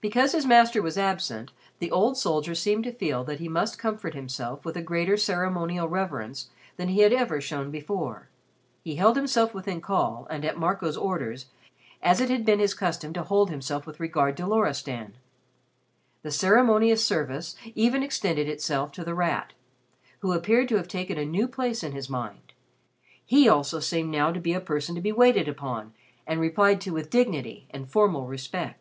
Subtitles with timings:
[0.00, 4.14] Because his master was absent, the old soldier seemed to feel that he must comfort
[4.14, 8.30] himself with a greater ceremonial reverance than he had ever shown before.
[8.82, 11.46] He held himself within call, and at Marco's orders,
[12.02, 15.14] as it had been his custom to hold himself with regard to Loristan.
[16.22, 19.52] The ceremonious service even extended itself to The Rat,
[20.20, 22.54] who appeared to have taken a new place in his mind.
[23.24, 25.92] He also seemed now to be a person to be waited upon
[26.26, 28.78] and replied to with dignity and formal respect.